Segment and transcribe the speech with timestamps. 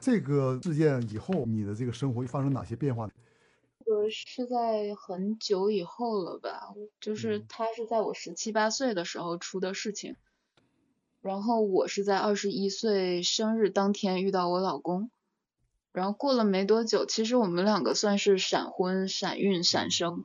[0.00, 3.10] 这个事件以后，你的这个生活发生哪些变化？
[3.86, 6.74] 呃，是在很久以后了吧？
[7.00, 10.16] 就是嗯他是在我十七八岁的时候出的事情，
[11.20, 15.10] 然后我是在二十一岁生日当天遇到我老公，
[15.92, 20.24] 然后过了没多久，其实我们两个算是闪婚、闪孕、闪生，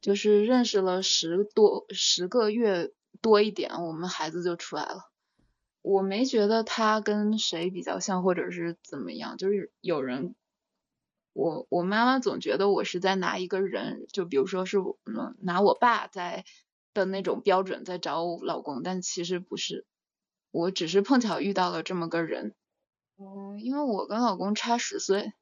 [0.00, 5.10] 就是认识了十多十个月多一点，我们孩子就出来了。
[5.84, 10.34] 我没觉得他跟谁比较像，或者是怎么样，就是有人，
[11.34, 16.46] 我我妈妈总觉得我是在拿一个人，就比如说是嗯拿我爸在
[16.94, 19.84] 的那种标准在找我老公，但其实不是，
[20.50, 22.54] 我只是碰巧遇到了这么个人。
[23.18, 25.34] 嗯，因为我跟老公差十岁，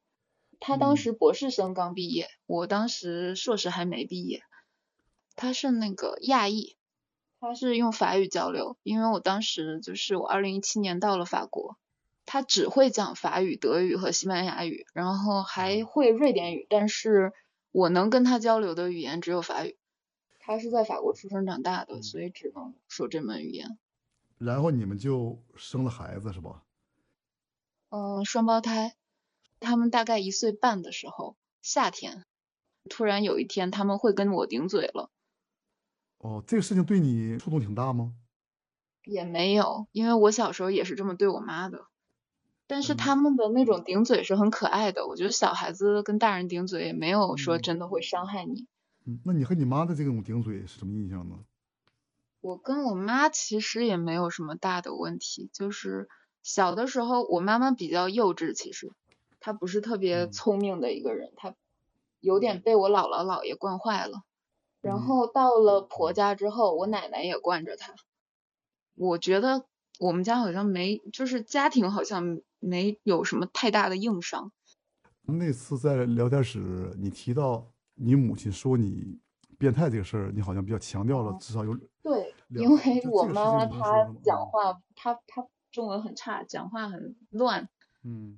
[0.59, 4.43] 他当时博士生刚毕业，我当时硕士还没毕业。
[5.37, 6.75] 他是那个亚裔，
[7.45, 11.77] 他是用法语交流，因为我当时就是我二零一七年到了法国，
[12.25, 17.33] 他只会讲法语、德语和西班牙语，然后还会瑞典语，但是
[17.73, 19.75] 我能跟他交流的语言只有法语。
[20.39, 23.77] 他是在法国出生长大的，所以只能说这门语言。
[24.37, 26.63] 然后你们就生了孩子是吧？
[27.89, 28.95] 嗯，双胞胎，
[29.59, 32.23] 他们大概一岁半的时候，夏天，
[32.89, 35.09] 突然有一天他们会跟我顶嘴了。
[36.23, 38.13] 哦，这个事情对你触动挺大吗？
[39.03, 41.85] 也没有，因为我小时候也是这么对我妈的。
[42.65, 48.67] 但是嗯他们的那种顶嘴是很可爱的，我觉得小孩子跟大人顶嘴也没有说嗯真的会伤害你。
[49.05, 51.39] 嗯，那你和你妈的这种顶嘴是什么印象呢？
[52.39, 56.07] 我跟我妈其实也没有什么大的问题，就是
[56.41, 58.93] 小的时候我妈妈比较幼稚，其实
[59.41, 61.53] 她不是特别嗯聪明的一个人，她
[62.21, 64.23] 有点被我姥姥姥爷惯坏了。
[64.83, 67.95] 然嗯后到了婆家之后，我奶奶也惯着她。
[68.95, 69.65] 我觉得
[69.97, 74.51] 我们家好像没，就是家庭好像没有什么太大的硬伤。
[75.21, 79.17] 那次在聊天室，你提到你母亲说你
[79.57, 81.73] 变态这个事儿，你好像比较强调了，哦至少有
[82.03, 87.69] 对，因为我妈妈她讲话，她她中文很差，讲话很乱。
[88.03, 88.37] 嗯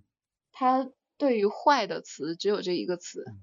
[0.51, 3.41] 她对于坏的词只有这一个词嗯。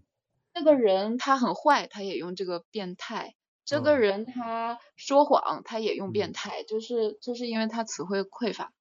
[0.54, 8.72] 这个人他很坏，他也用这个变态；这个哦人他说谎，他也用嗯变态，就是就是因为他词汇匮乏。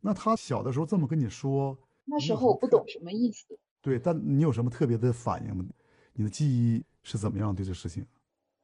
[0.00, 5.64] 那他小的时候这么跟你说，那时候我不懂什么意思，对，但你有什么特别的反应吗？
[6.14, 8.06] 你的记忆是怎么样对这事情？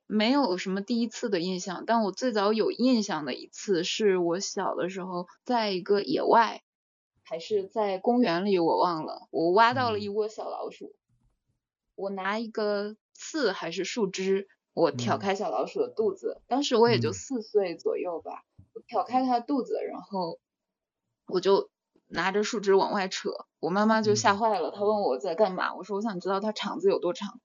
[0.07, 1.85] 没有什么第一次的印象。
[1.87, 6.63] 但我最早有印象的一次，是我小的时候在一个野外，
[7.23, 10.95] 还是在公园里，我忘了，我挖到了一嗯窝小老鼠。
[11.95, 15.19] 我拿一个刺还是树枝，我挑嗯。
[15.19, 17.13] 开小老鼠的肚子，当时我也就嗯。
[17.13, 18.43] 四岁左右吧，
[18.75, 20.39] 我挑开它肚子，然后
[21.27, 21.71] 我就
[22.09, 24.39] 拿着树枝往外扯，我妈妈就吓嗯。
[24.39, 27.41] 坏了，她问我在干嘛，我说我想知道它肠子有多长，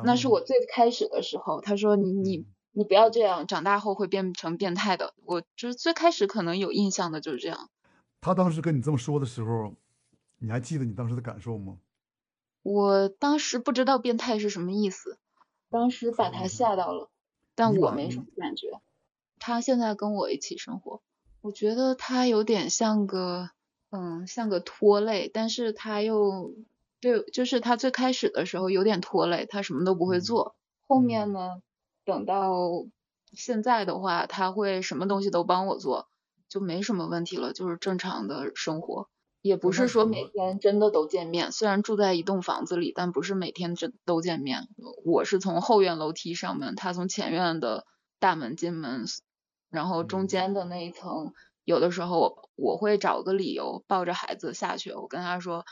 [0.00, 2.54] 那是我最开始的时候，她说你你嗯。
[2.72, 7.68] 你不要这样，长大后会变成变态的，我就是最开始可能有印象的就是这样。
[8.20, 9.74] 他当时跟你这么说的时候，
[10.38, 11.78] 你还记得你当时的感受吗？
[12.62, 15.18] 我当时不知道变态是什么意思，
[15.70, 17.10] 当时把他嗯吓到了，
[17.54, 18.80] 但我没什么感觉。
[19.38, 21.00] 他现在跟我一起生活，
[21.40, 23.50] 我觉得他有点像个，
[23.90, 26.54] 嗯，像个拖累，但是他又
[27.00, 30.54] 对，就是他最开始的时候有点拖累，他什么都不会嗯做。
[30.86, 31.62] 后面嗯呢，
[32.04, 32.60] 等到
[33.32, 36.08] 现在的话，他会什么东西都帮我做，
[36.48, 39.08] 就没什么问题了，就是正常的生活。
[39.42, 44.68] 也不是说每天真的都见面，虽然住在一栋房子里，但不是每天真都见面。
[45.04, 47.86] 我是从后院楼梯上门，他从前院的
[48.18, 49.04] 大门进门，
[49.70, 51.32] 然后中嗯间的那一层，
[51.64, 55.64] 有的时候我我会找个理由抱着孩子下去，我跟他说，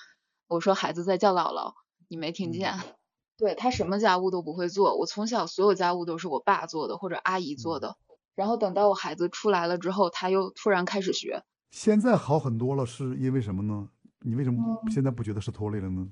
[0.47, 1.75] 我说孩子在叫姥姥，
[2.09, 2.73] 你没听见？
[2.73, 2.95] 嗯
[3.39, 7.97] 对他什么家务都不会做，我从小所有家务都是我爸做的或者阿姨做嗯的，
[8.35, 11.45] 然后等到我孩子出来了之后，他又突然开始学。
[11.71, 13.89] 现在好很多了，是因为什么呢？
[14.21, 16.09] 你为什么嗯现在不觉得是拖累了呢？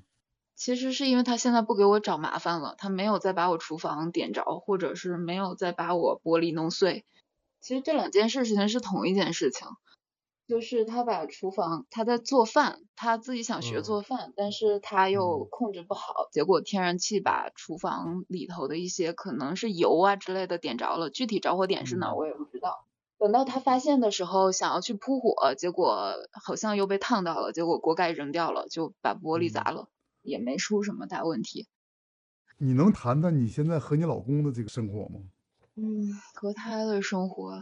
[0.55, 7.05] 其实是因为他现在不给我找麻烦了，他没有再把我厨房点着，或者是没有再把我玻璃弄碎。
[7.59, 9.67] 其实这两件事情是同一件事情，
[10.47, 22.85] 就是他把厨房，他在做饭，他自己想学嗯做饭，但是他又嗯控制不好，结果天然气把厨房里头的一些可能是油啊之类的点着了，具体着火点是哪儿嗯我也不知道。
[23.19, 29.89] 等到他发现的时候，想要去扑火，结果好像又被烫到了，结果锅盖扔掉了，就把玻璃砸嗯了，
[30.21, 31.67] 也没出什么大问题。
[32.59, 35.21] 你能谈谈你现在和你老公的这个生活吗？
[35.75, 37.61] 嗯，和他的生活，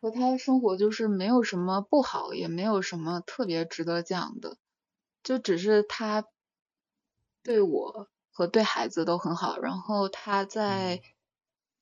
[0.00, 4.56] 和他的生活就是没有什么不好，也没有什么特别值得讲的。
[5.22, 6.24] 就只是他
[7.42, 11.00] 对我和对孩子都很好，然后他在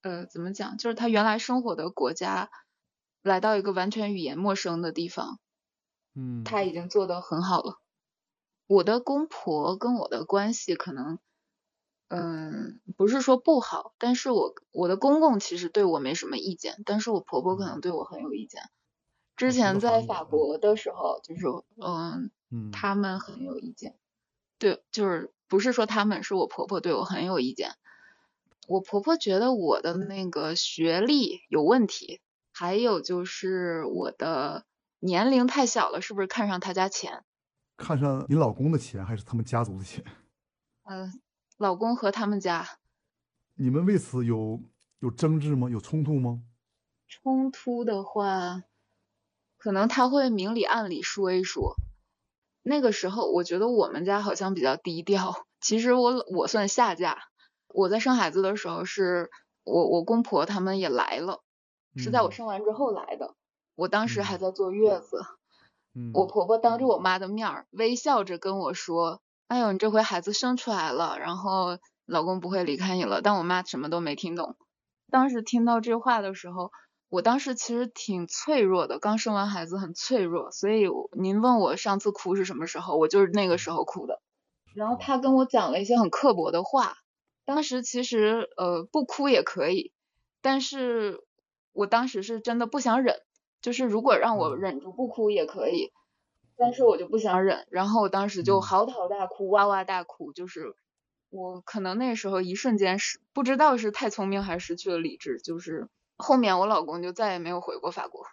[0.03, 2.51] 呃怎么讲，就是他原来生活的国家
[3.29, 5.39] 来到一个完全语言陌生的地方，
[6.15, 7.79] 嗯，他已经做得很好了。
[8.67, 11.19] 我的公婆跟我的关系可能，
[12.09, 18.63] 嗯，不是说不好，但是我我的公公其实对我没什么意见，但是我婆婆可能对我很有意见。
[19.37, 21.47] 之前在法国的时候，就是
[21.77, 23.97] 嗯，嗯，他们很有意见，
[24.59, 27.77] 对，就是不是说他们是我婆婆对我很有意见，
[28.67, 32.21] 我婆婆觉得我的那个学历有问题，
[32.59, 34.65] 还有就是我的
[34.99, 37.23] 年龄太小了，是不是看上他家钱？
[37.77, 40.05] 看上你老公的钱还是他们家族的钱？
[40.83, 41.21] 嗯，
[41.57, 42.67] 老公和他们家
[43.55, 44.61] 你们为此有
[44.99, 45.71] 有争执吗？
[45.71, 46.43] 有冲突吗？
[47.07, 48.65] 冲突的话，
[49.57, 51.77] 可能他会明里暗里说一说。
[52.63, 55.47] 那个时候，我觉得我们家好像比较低调。
[55.63, 57.19] 其实我我算下嫁。
[57.69, 59.31] 我在生孩子的时候，是
[59.63, 61.45] 我我公婆他们也来了，
[61.97, 63.35] 是在我嗯生完之后来的。
[63.75, 65.23] 我当时还嗯在坐月子，
[65.95, 74.57] 嗯，我婆婆当着我妈的面儿微笑着跟我说：“哎呦，你这回孩子生出来了，然后老公不会离开你了。”但我妈什么都没听懂。
[75.11, 76.73] 当时听到这话的时候，
[77.09, 80.87] 我当时其实挺脆弱的，刚生完孩子很脆弱，所以
[81.17, 84.21] 您问我上次哭是什么时候，我就是那个时候哭的。
[84.75, 86.99] 然后她跟我讲了一些很刻薄的话，
[87.45, 89.93] 当时其实呃不哭也可以，
[90.43, 91.25] 但是
[91.79, 93.23] 我当时是真的不想忍，
[93.63, 95.93] 就是如果让我嗯忍住不哭也可以，
[96.57, 100.75] 但是我就不想忍，然后我当时就嗯嚎啕大哭，哇哇大哭，就是
[101.31, 108.27] 我可能那时候一瞬间是不知道是太聪明还是失去了理智，就是后面我老公就再也没有回过法国。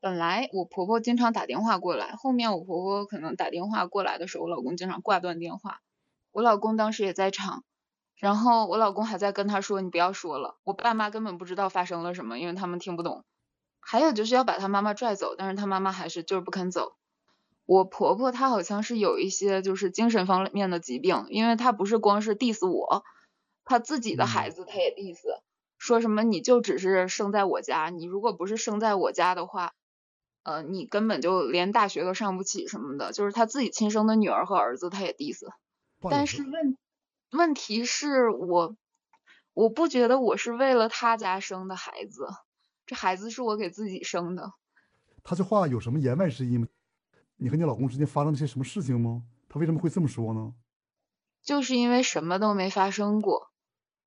[0.00, 5.80] 本来我婆婆经常打电话过来，后面我婆婆可能打电话过来的时候，我老公经常挂断电话。
[6.30, 7.64] 我老公当时也在场，
[8.16, 13.24] 然后我老公还在跟他说：“你不要说了。”我爸妈根本不知道发生了什么，因为他们听不懂。
[13.80, 16.96] 还有就是要把他妈妈拽走，但是他妈妈还是就是不肯走。
[17.66, 23.04] 我婆婆她好像是有一些就是精神方面的疾病，因为她不是光是 diss 我，
[23.64, 25.18] 她自己的孩子她也 diss，、
[25.78, 29.72] 说什么你就只是生在我家，你如果不是生在我家的话，
[30.44, 35.46] 呃，你根本就连大学都上不起什么的，就是她自己亲生的女儿和儿子她也 diss。
[36.10, 36.76] 但是问
[37.36, 38.76] 问题是我
[39.52, 42.28] 我不觉得我是为了他家生的孩子，
[42.86, 44.52] 这孩子是我给自己生的。
[45.24, 46.68] 他这话有什么言外之意吗？
[47.36, 49.24] 你和你老公之间发生了些什么事情吗？
[49.48, 50.54] 他为什么会这么说呢？
[51.42, 53.50] 就是因为什么都没发生过，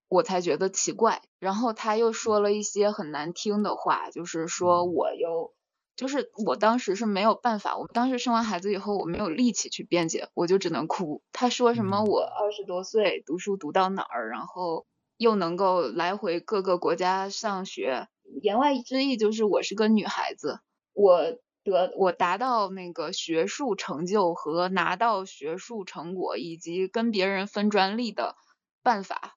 [0.07, 1.21] 我才觉得奇怪。
[1.37, 5.53] 然后他又说了一些很难听的话，就是说嗯我又，
[5.97, 11.21] 就是我当时是没有办法，我当时生完孩子以后，我没有力气去辩解，我就只能哭。
[11.33, 14.85] 他说什么嗯我二十多岁读书读到哪儿，然后
[15.17, 18.07] 又能够来回各个国家上学，
[18.41, 20.61] 言外之意就是我是个女孩子，
[20.93, 21.37] 我。
[21.69, 28.37] 得我达到那个学术成就和拿到学术成果，以及跟别人分专利的
[28.83, 29.35] 办法，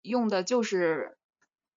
[0.00, 1.18] 用的就是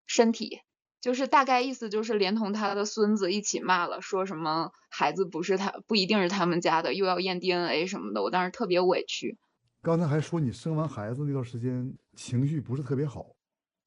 [0.08, 0.62] 身体，
[1.02, 9.38] 就是大概意思就是连同他的孙子一起骂了，说什么孩子不是他不一定是他们家的，又要验 DNA 什么的，我当时特别委屈。
[9.82, 13.28] 刚才还说你生完孩子那段时间情绪不是特别好，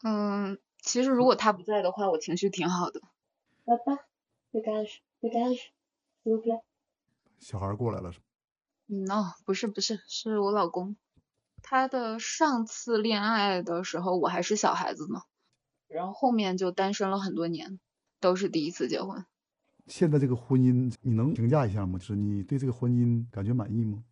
[0.02, 3.02] 嗯，其实如果他不在的话，我情绪挺好的。
[3.64, 3.92] 爸爸
[4.52, 5.68] ，dégage dégage
[6.24, 6.62] s'il vous plaît。
[7.38, 8.24] 小孩过来了是吗？
[8.88, 10.96] 嗯哦，不是不是，是我老公。
[11.62, 15.20] 他的上次恋爱的时候，我还是小孩子呢，
[15.92, 17.78] 然后后面就单身了很多年，
[18.20, 19.24] 都是第一次结婚。
[19.86, 21.98] 现在这个婚姻你能评价一下吗？
[21.98, 24.04] 就是你对这个婚姻感觉满意吗？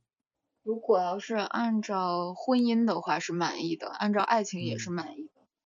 [0.62, 5.39] 如果要是按照婚姻的话是满意的，按照爱情也是嗯满意的。